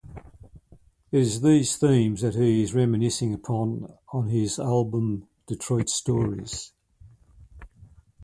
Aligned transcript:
It 1.11 1.19
is 1.21 1.41
these 1.41 1.77
themes 1.77 2.21
that 2.21 2.33
he 2.33 2.63
is 2.63 2.73
reminiscing 2.73 3.35
upon 3.35 3.99
on 4.11 4.29
his 4.29 4.57
album 4.57 5.27
Detroit 5.45 5.89
Stories. 5.91 6.71